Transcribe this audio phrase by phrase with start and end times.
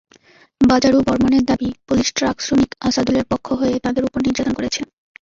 [0.61, 4.81] বাজারু বর্মণের দাবি, পুলিশ ট্রাকশ্রমিক আসাদুলের পক্ষ হয়ে তাঁদের ওপর নির্যাতন করেছে।